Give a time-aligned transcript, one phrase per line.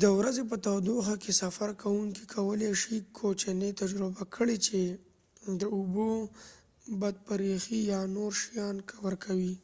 [0.00, 4.80] د ورځې په تودوخه کې، سفر کوونکې کولی شي کوچني تجربه کړي چې
[5.60, 6.08] د اوبو
[7.00, 9.54] بد بریښي یا نور شیان ورکوي۔